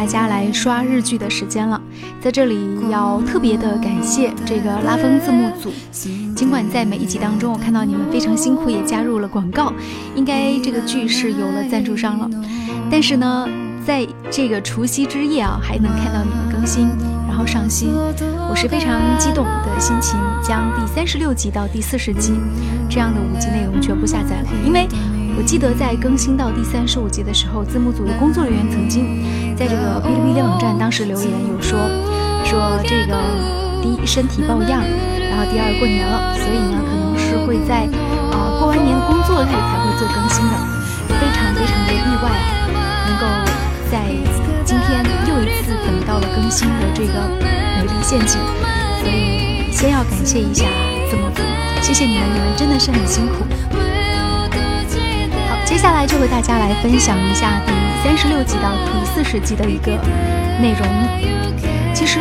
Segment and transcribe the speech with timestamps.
[0.00, 1.78] 大家来刷日剧的时间了，
[2.22, 2.58] 在这里
[2.90, 5.70] 要特别的感谢这个拉风字幕组。
[6.34, 9.70] 尽管在每一集当中，我看到你们非常辛苦，也加入了广告，
[10.14, 12.30] 应该这个剧是有了赞助商了。
[12.90, 13.46] 但是呢，
[13.86, 16.88] 在这个除夕之夜啊，还能看到你们更新，
[17.28, 17.90] 然后上新，
[18.48, 22.32] 我是非常激动的心情，将第三十六集到第四十集
[22.88, 24.88] 这样的五集内容全部下载了，因为。
[25.38, 31.78] 我记得在更新到第三十五集的时候，字幕组的工作人员曾经在这个哔哩哔哩网站当时留言，有说
[32.46, 33.12] 说这个
[33.82, 34.80] 第一身体抱恙，
[35.28, 37.84] 然后第二过年了，所以呢可能是会在
[38.32, 40.56] 啊过完年工作日才会做更新的，
[41.12, 42.32] 非常非常的意外
[42.72, 43.28] 啊，能够
[43.92, 44.00] 在
[44.64, 47.20] 今天又一次等到了更新的这个
[47.76, 48.40] 美丽陷阱，
[49.04, 50.64] 所以先要感谢一下
[51.10, 51.42] 字幕组，
[51.82, 53.44] 谢谢你们，你们真的是很辛苦。
[55.52, 59.92] 好接下来就和大家来分享一下第三十六集到第四十集的一个
[60.60, 61.94] 内容。
[61.94, 62.18] 其实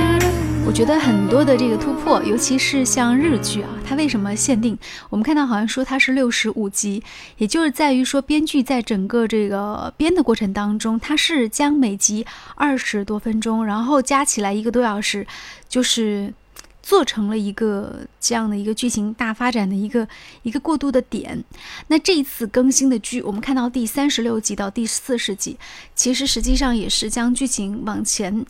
[0.66, 4.78] 我觉得很多的这个突破，尤其是像日剧啊，它为什么限定？
[5.10, 7.02] 我们看到好像说它是六十五集，
[7.38, 15.26] 也就是在于说编剧在整个这个编的过程当中，它是将每集二十多分钟，然后加起来一个多小时，
[15.70, 16.34] 就是。
[16.82, 20.08] 做成了一个这样的一个剧情大发展的一个
[20.44, 21.44] 一个过渡的点。
[21.88, 25.58] 那这一次更新的剧，我们看到第三十六集到第四十集，
[25.96, 28.46] 其实实际上也是将剧情往前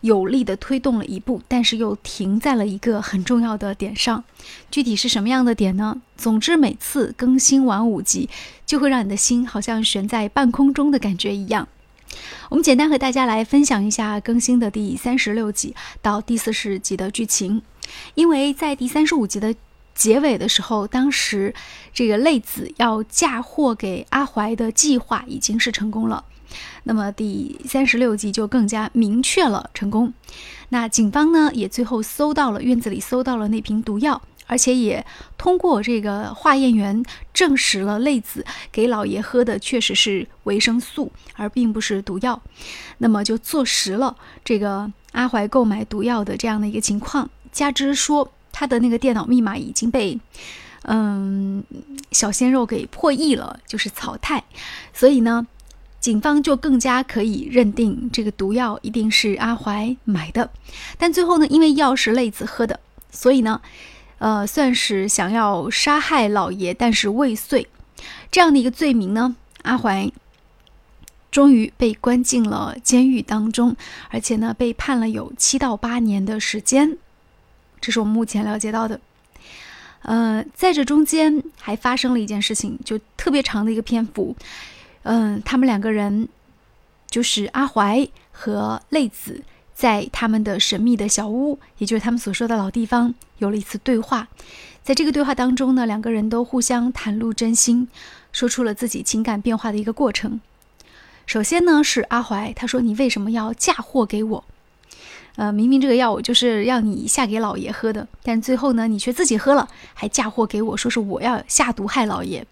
[0.00, 4.24] 有力的推动了一步，但是又停在了一个很重要的点上。
[4.70, 6.02] 具体是什么样的点呢？
[6.16, 8.28] 总之，每次更新完五集，
[8.66, 11.68] 就会让你的心好像悬在半空中的感觉一样。
[12.48, 17.62] 我们简单和大家来分享一下更新的第三十六集到第四十集的剧情。
[18.14, 19.54] 因为在第三十五集的
[19.94, 21.54] 结尾的时候，当时
[21.92, 26.24] 这个泪子要嫁祸给阿怀的计划已经是成功了，
[26.82, 30.12] 那么第三十六集就更加明确了成功。
[30.70, 35.06] 那警方呢也最后搜到了院子里搜到了那瓶毒药，而且也
[35.38, 42.42] 通过这个化验员证实了泪子给老爷喝的确实是维生素，而并不是毒药，
[42.98, 47.30] 那么就坐实了这个阿怀购买毒药的这样的一个情况。
[47.54, 50.20] 加之说，他的那个电脑密码已经被，
[50.82, 51.64] 嗯，
[52.10, 54.44] 小鲜肉给破译了，就是草太，
[54.92, 55.46] 所以呢，
[56.00, 60.50] 警方就更加可以认定这个毒药一定是阿怀买的。
[60.98, 63.62] 但最后呢，因为药是泪子喝的，所以呢，
[64.18, 67.68] 呃，算是想要杀害老爷，但是未遂
[68.30, 70.10] 这样的一个罪名呢，阿怀
[71.30, 73.74] 终于被关进了监狱当中，
[74.10, 76.98] 而且呢，被判了有七到八年的时间。
[77.84, 78.98] 这是我们目前了解到的，
[80.00, 84.34] 呃，在这中间还发生了一件事情，就特别长的一个篇幅，
[85.02, 86.26] 嗯，他们两个人
[87.10, 89.42] 就是阿怀和泪子，
[89.74, 94.28] 在他们的神秘的小屋，也就是他们所说的老地方，有了一次对话。
[94.82, 97.88] 在这个对话当中呢，两个人都互相袒露真心，
[98.32, 100.40] 说出了自己情感变化的一个过程。
[101.26, 104.44] 首先呢，是阿怀，他说：“你为什么要嫁祸给我？”
[105.36, 112.46] 呃，明明这个药我就是要你下给老爷喝的，但最后呢，你却自己喝了，还嫁祸给我，说是我要下毒害老爷。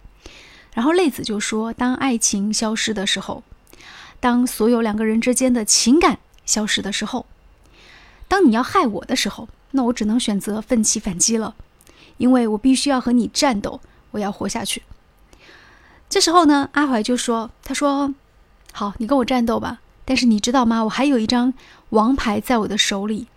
[0.75, 3.45] 然后泪子就说，当爱情消失的时候，
[4.19, 7.27] 当所有两个人之间的情感消失的时候，
[8.27, 11.55] 当你要害我的时候，那我只能选择奋起反击了，
[12.17, 14.83] 因为我必须要和你战斗，我要活下去。
[16.09, 18.13] 这时候呢，阿怀就说：“他说，
[18.73, 19.81] 好，你跟我战斗吧。”
[20.13, 20.85] 但是你知道吗？
[20.85, 21.55] 我还有一张
[21.89, 23.29] 王牌在我的手里。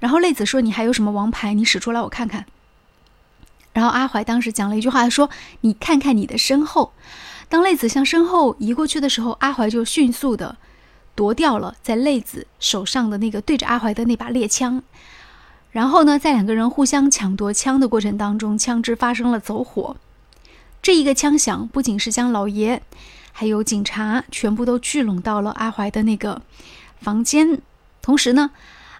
[0.00, 1.54] 然后泪子说：“你还有什么王牌？
[1.54, 2.44] 你使出来我看看。”
[3.72, 5.30] 然后阿怀当时讲了一句话，说
[5.62, 6.92] ：“你看看你的身后。”
[7.48, 10.56] 当泪子向身后移过去的时候，阿怀就迅速的
[11.14, 14.82] 夺掉了在泪子手上的那个对着阿怀的那把猎枪。
[15.70, 19.96] 然后呢，在两个人互相抢夺枪的过程当中，枪支发生了走火。
[20.82, 22.82] 这一个枪响，不仅是将老爷。
[23.38, 26.42] 还有警察全部都聚拢到了阿怀的那个
[27.00, 27.60] 房间，
[28.02, 28.50] 同时呢，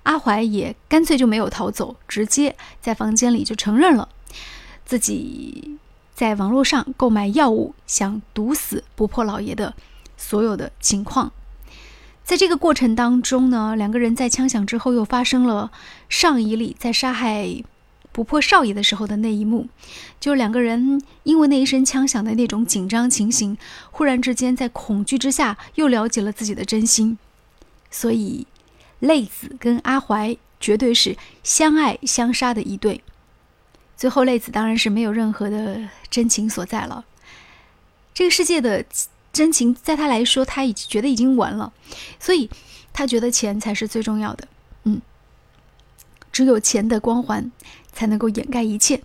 [0.05, 4.09] 阿怀也干脆就没有逃走，直接在房间里就承认了
[4.87, 5.77] 自己
[6.15, 9.75] 在网络上购买药物，想毒死不破老爷的
[10.17, 11.33] 所有的情况。
[12.23, 15.73] 在这个过程当中呢，两个人在枪响之后又发生了
[16.09, 17.65] 上一例在杀害。
[18.19, 19.69] 琥珀少爷的时候的那一幕，
[20.19, 23.57] 就两个人因为那一声枪响的那种紧张情形，
[23.93, 27.17] 忽然之间在恐惧之下又了解了自己的真心，
[27.93, 28.45] 所以
[28.99, 33.03] 泪子跟阿怀绝对是相爱相杀的一对。
[33.97, 37.05] 最后泪子当然是没有任何的真情所在了。
[38.13, 38.85] 这个世界的
[39.33, 41.73] 真情，在他来说，他已经觉得已经完了，
[42.19, 42.51] 所以
[42.93, 44.49] 他觉得钱才是最重要的。
[44.83, 45.01] 嗯，
[46.33, 47.53] 只有钱的光环
[47.99, 49.03] 才能够掩盖一切。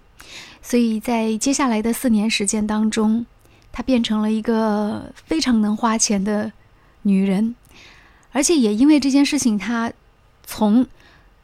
[0.61, 3.25] 所以在接下来的四年时间当中，
[3.71, 6.51] 她变成了一个非常能花钱的
[7.01, 7.55] 女人，
[8.31, 9.91] 而且也因为这件事情，她
[10.45, 10.85] 从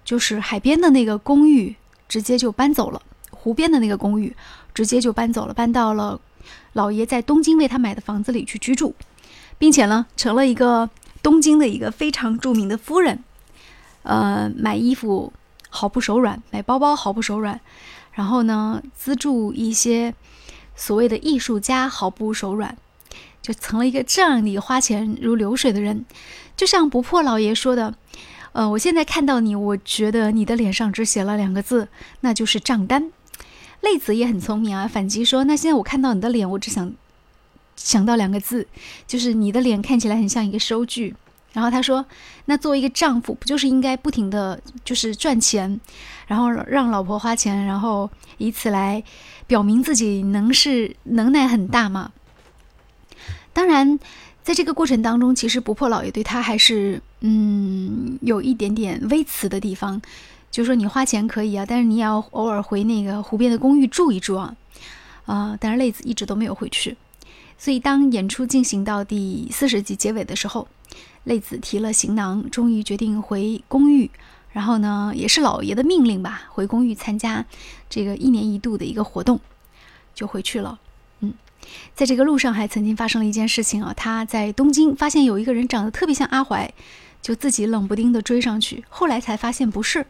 [0.06, 1.76] 就是海边的那个公寓
[2.08, 3.02] 直接就搬走了，
[3.32, 4.36] 湖边的那个公寓
[4.76, 6.22] 直接就搬走了，搬到了
[6.74, 8.94] 老爷在东京为她买的房子里去居住，
[9.58, 10.88] 并且呢，成了一个
[11.24, 13.24] 东京的一个非常著名的夫人。
[14.04, 15.34] 呃，买衣服
[15.70, 17.60] 毫不手软，买包包毫不手软。
[18.12, 20.14] 然后呢，资助一些
[20.76, 22.76] 所谓的艺术家毫不手软，
[23.42, 26.06] 就成了一个这样你花钱如流水的人。
[26.58, 27.96] 就像不破老爷说的
[28.52, 31.88] ：“呃，我现在看到你，我觉得你的脸上只写了两个字，
[32.20, 33.12] 那就是账单。”
[33.80, 36.94] 泪子也很聪明啊，反击说：“那现在我看到你的脸，我只想
[37.78, 38.68] 想到两个字，
[39.08, 41.16] 就是你的脸看起来很像一个收据。”
[41.52, 42.06] 然后他说
[42.46, 45.82] ：“那作为一个丈夫，不就是应该不停的就是赚钱，
[46.28, 48.08] 然后让老婆花钱，然后
[48.38, 49.04] 以此来
[49.48, 52.12] 表明自己能是能耐很大吗？”
[53.52, 53.98] 当然，
[54.44, 60.00] 在这个过程当中，其实不破老爷对他还是嗯有一点点微词的地方，
[60.52, 64.56] 就说你花钱可以啊，但是你也要偶尔回那个湖边的公寓住一住啊。
[65.26, 66.96] 啊，但是泪子一直都没有回去，
[67.58, 70.68] 所以当演出进行到第四十集结尾的时候。
[71.24, 74.10] 泪子提了行囊，终于决定回公寓。
[74.52, 77.46] 然后呢，也是老爷的命令吧，回公寓参加
[77.88, 79.40] 这个一年一度的一个活动，
[80.16, 80.80] 就回去了。
[81.20, 81.34] 嗯，
[81.94, 86.74] 在这个路上还曾经发生了一件事情啊，他在东京发现有一个人长得特别像阿怀，
[87.22, 90.08] 就自己冷不丁的追上去，后来才发现不是。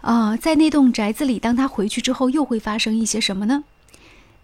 [0.00, 3.64] 啊，在那栋宅子里，当他回去之后，又会发生一些什么呢？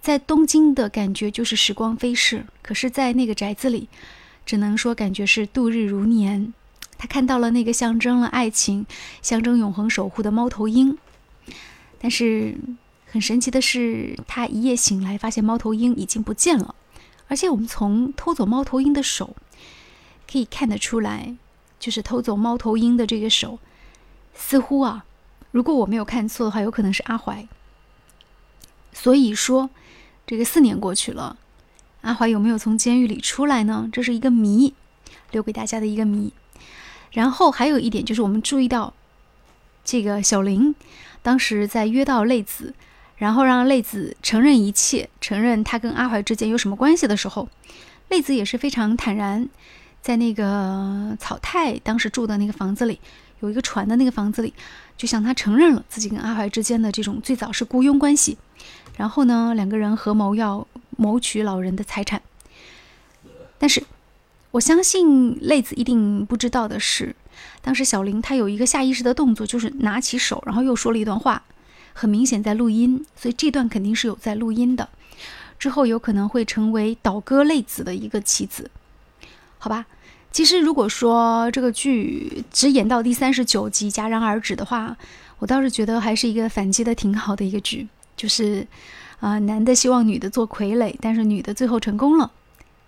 [0.02, 3.88] 在东京的感觉就是时光飞逝，可是，在那个宅子里。
[4.44, 6.52] 只能说感觉是度日如年。
[6.96, 8.86] 他看到了那个象征了爱情、
[9.20, 10.96] 象征永恒守护的猫头鹰，
[11.98, 12.56] 但是
[13.06, 16.74] 很神奇的是，他一夜醒来，发现猫头鹰已经不见了。
[17.26, 19.36] 而且我们从偷走猫头鹰的手
[20.30, 21.36] 可以看得出来，
[21.80, 23.58] 就是偷走猫头鹰的这个手，
[24.34, 25.04] 似乎啊，
[25.50, 27.46] 如果我没有看错的话，有可能是阿怀。
[28.92, 29.68] 所以说，
[30.26, 31.36] 这个四年过去了。
[32.04, 33.88] 阿怀有没有从监狱里出来呢？
[33.90, 34.74] 这是一个谜，
[35.30, 36.34] 留给大家的一个谜。
[37.12, 38.92] 然后还有一点就是，我们注意到，
[39.82, 40.74] 这个小林
[41.22, 42.74] 当时在约到泪子，
[43.16, 47.48] 然后让泪子承认一切，承认他跟阿怀之间有什么关系的时候，
[48.10, 49.48] 泪子也是非常坦然，
[50.02, 53.00] 在那个草太当时住的那个房子里，
[53.40, 54.52] 有一个船的那个房子里，
[54.98, 58.36] 就向他承认了自己跟阿怀之间的这种最早是雇佣关系。
[58.98, 60.66] 然后呢，两个人合谋要。
[60.96, 62.22] 谋取老人的财产，
[63.58, 63.82] 但是
[64.52, 67.16] 我相信泪子一定不知道的是，
[67.60, 71.42] 当时小林他有一个下意识的动作，就是拿起手，然后又说了一段话，
[71.92, 74.88] 很明显在录音，所以这段肯定是有在录音的。
[75.58, 78.70] 之后有可能会成为倒戈泪子的一个棋子，
[79.58, 79.86] 好吧？
[80.30, 84.96] 其实如果说这个剧只演到第三十九集戛然而止的话，
[85.38, 88.66] 我倒是觉得还是一个反击的挺好的一个剧，就是。
[89.20, 92.32] 啊，男的希望女的做傀儡，但是女的最后成功了。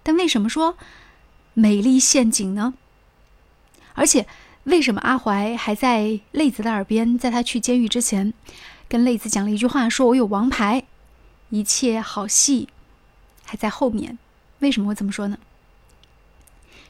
[0.02, 0.76] 但为什么说
[1.54, 2.74] 美丽陷阱呢？
[3.94, 4.26] 而且
[4.64, 8.34] 为什么阿怀还在泪子的耳边，在他去监狱之前，
[8.88, 10.84] 跟泪子讲了一句话，说我有王牌，
[11.50, 12.68] 一切好戏
[13.44, 14.18] 还在后面。
[14.58, 15.38] 为什么会这么说呢？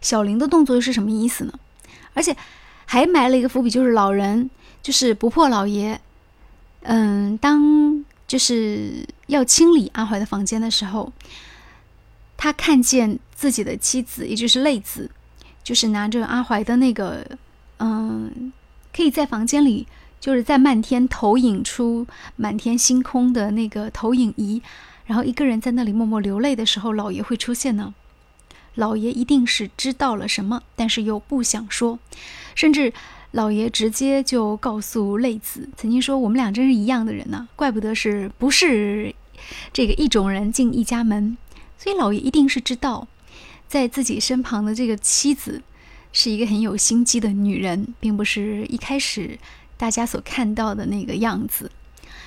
[0.00, 1.52] 小玲的动作是什么意思呢？
[2.14, 2.36] 而且
[2.84, 4.50] 还埋了一个伏笔，就是老人，
[4.82, 6.00] 就是不破老爷。
[6.82, 8.04] 嗯，当。
[8.26, 11.12] 就是要清理阿怀的房间的时候，
[12.36, 15.10] 他看见自己的妻子，也就是泪子，
[15.62, 17.24] 就是拿着阿怀的那个，
[17.78, 18.52] 嗯，
[18.92, 19.86] 可以在房间里，
[20.20, 24.60] 就是在漫天投影出满天星空的那个投影仪，
[25.04, 27.94] 然后一个人在那里默默流泪的时候，老爷会出现呢。
[28.74, 31.98] 老爷一定是知道了什么，但是又不想说，
[32.54, 32.92] 甚至。
[33.36, 39.14] 老爷直接就告诉泪子，曾经说我们俩真是一样的人呢，怪不得是不是
[39.74, 41.36] 这个一种人进一家门。
[41.76, 43.06] 所以老爷一定是知道，
[43.68, 45.60] 在自己身旁的这个妻子
[46.12, 49.38] 是一个很有心机的女人，并不是一开始
[49.76, 51.70] 大家所看到的那个样子。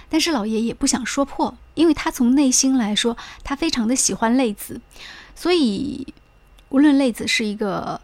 [0.09, 4.79] 但是老爷也不想说破，因为他从内心来说，他非常的喜欢泪子，
[5.33, 6.05] 所以
[6.69, 7.99] 无论泪子是一个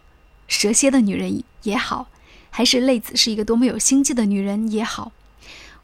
[0.48, 2.08] 蛇蝎的女人也好。
[2.56, 5.12] 还是泪子是一个多么有心计的女人也好，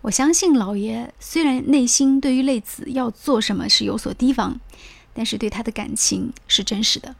[0.00, 4.59] 我相信老爷虽然内心对于泪子要做什么是有所提防，
[5.12, 7.14] 但是对他的感情是真实的。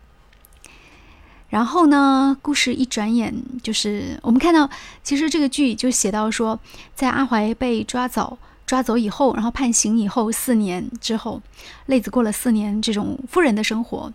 [1.50, 4.71] 然后呢，故事一转眼就是我们看到，
[5.04, 6.59] 其实这个剧就写到说，
[6.94, 11.42] 在阿怀被抓走抓走以后，然后判刑以后四年之后，
[11.85, 14.11] 泪子过了四年这种富人的生活，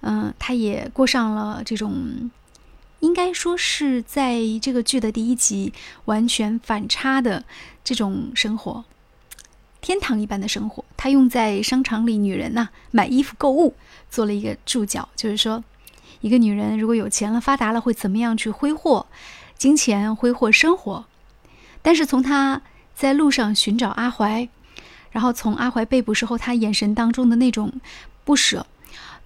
[0.00, 2.28] 嗯，他也过上了这种。
[3.04, 5.74] 应该说是在这个剧的第一集
[6.06, 7.44] 完全反差的
[7.84, 8.82] 这种生活，
[9.82, 10.82] 天堂一般的生活。
[10.96, 13.74] 他用在商场里女人呐买衣服购物
[14.10, 15.62] 做了一个注脚，就是说，
[16.22, 19.06] 一个女人如果有钱了发达了会怎么样去挥霍
[19.58, 21.04] 金钱挥霍生活。
[21.82, 22.62] 但是从他
[22.94, 24.48] 在路上寻找阿怀，
[25.10, 27.70] 然后从阿怀被捕时候他眼神当中的那种
[28.24, 28.66] 不舍，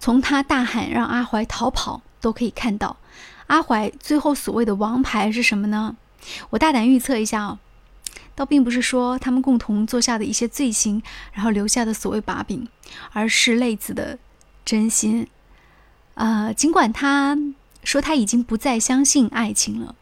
[0.01, 2.97] 从他大喊让阿怀逃跑都可以看到。
[3.49, 5.95] 阿怀最后所谓的王牌是什么呢？
[6.51, 7.57] 我大胆预测一下哦，
[8.35, 11.01] 倒并不是说他们共同做下的一些罪行，
[11.33, 12.67] 然后留下的所谓把柄，
[13.11, 14.19] 而是泪子的
[14.63, 15.27] 真心。
[16.13, 17.35] 呃，尽管他
[17.83, 19.95] 说他已经不再相信爱情了，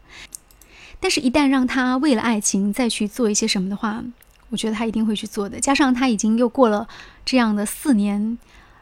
[1.00, 4.04] 但是一旦让他为了爱情再去做一些什么的话，
[4.50, 5.58] 我觉得他一定会去做的。
[5.58, 6.86] 加上他已经又过了
[7.24, 8.36] 这样的四年。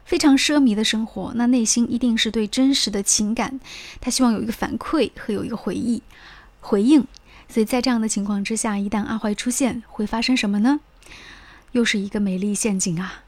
[0.06, 3.58] 非常奢靡的生活，那内心一定是对真实的情感，
[4.00, 6.00] 他希望有一个反馈和有一个回忆、
[6.60, 7.04] 回应。
[7.48, 10.80] 所以在这样的情况之下，一旦阿怀出现，会发生什么呢？
[11.72, 13.25] 又是一个美丽陷阱啊！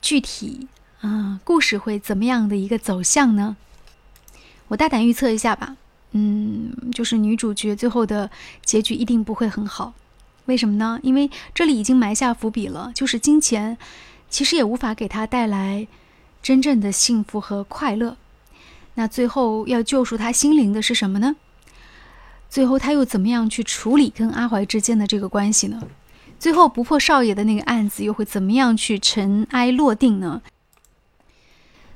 [0.00, 0.68] 具体
[1.00, 3.56] 啊，故事会怎么样的一个走向呢？
[4.68, 5.76] 我大胆预测一下吧，
[6.12, 8.30] 嗯，就是女主角最后的
[8.64, 9.94] 结局一定不会很好。
[10.44, 11.00] 为什么呢？
[11.02, 13.78] 因为这里已经埋下伏笔了，就是金钱。
[14.30, 15.86] 其实也无法给他带来
[16.40, 18.16] 真正的幸福和快乐。
[18.94, 21.36] 那最后要救赎他心灵的是什么呢？
[22.48, 25.82] 最后他又怎么样去处理跟阿怀之间的这个关系呢？
[26.38, 30.40] 最后不破少爷的那个案子又会怎么样去尘埃落定呢？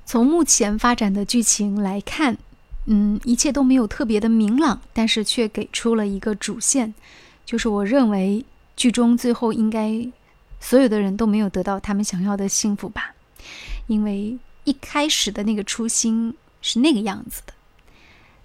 [0.05, 2.37] 从目前发展的剧情来看，
[2.87, 6.95] 嗯，一切都没有特别的明朗，但是却给出了一个主线，
[7.47, 8.45] 就是我认为
[8.77, 10.09] 剧中最后应该。
[10.65, 13.15] 所有的人都没有得到他们想要的幸福吧，
[13.87, 17.53] 因为一开始的那个初心是那个样子的。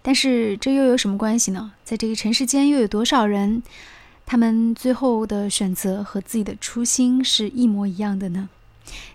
[0.01, 1.71] 但是这又有什么关系呢？
[1.85, 3.63] 在这个尘世间，又有多少人，
[4.25, 8.49] 他们最后的选择和自己的初心是一模一样的呢？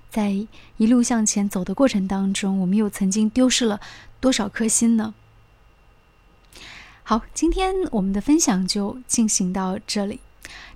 [0.09, 0.47] 在
[0.79, 3.83] 一路向前走的过程当中，我们又曾经丢失了
[4.19, 5.13] 多少颗心呢？
[7.03, 10.21] 好，今天我们的分享就进行到这里。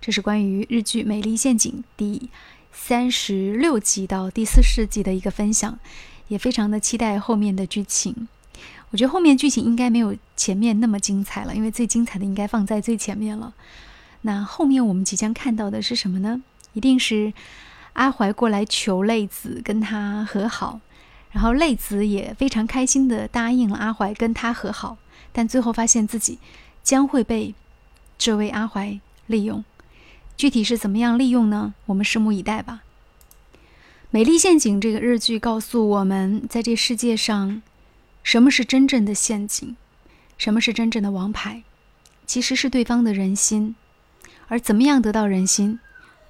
[0.01, 2.29] 这是关于日剧《美丽陷阱》第
[2.73, 5.79] 三十六集到第四十集的一个分享，
[6.29, 8.29] 也非常的期待后面的剧情。
[8.91, 13.53] 我觉得后面剧情应该没有前面那么精彩了，因为最精彩的应该放在最前面了。
[14.23, 16.43] 那后面我们即将看到的是什么呢？
[16.73, 17.33] 一定是
[17.93, 20.81] 阿怀过来求泪子跟他和好，
[21.33, 24.97] 然后泪子也非常开心的答应了阿怀跟他和好，
[25.33, 26.39] 但最后发现自己
[26.83, 27.55] 将会被
[28.17, 28.99] 这位阿怀。
[29.28, 29.64] 利用，
[30.37, 31.75] 具体是怎么样利用呢？
[31.87, 32.82] 我们拭目以待吧。
[34.11, 37.62] 《美丽陷阱》这个日剧告诉我们，在这世界上，
[38.23, 39.76] 什么是真正的陷阱，
[40.37, 41.62] 什么是真正的王牌，
[42.26, 43.76] 其实是对方的人心。
[44.49, 45.78] 而怎么样得到人心？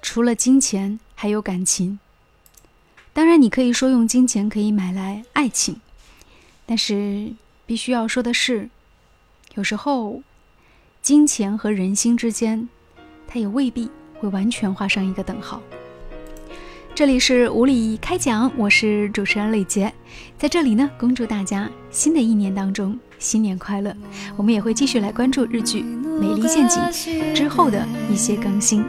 [0.01, 1.99] 除了金钱，还有感情。
[3.13, 5.79] 当然，你可以说用金钱可以买来爱情，
[6.65, 7.33] 但是
[7.65, 8.69] 必须要说的是，
[9.55, 10.21] 有时候
[11.01, 12.67] 金钱和人心之间。
[13.31, 15.61] 他也未必会完全画上一个等号。
[16.95, 19.93] 这里是无理开讲，我是主持人李杰，
[20.35, 23.95] 在这里呢，恭祝大家新的一年当中新年快乐。
[24.35, 25.81] 我们也会继续来关注日剧
[26.19, 26.81] 《美丽陷阱》
[27.33, 28.83] 之后的一些更新。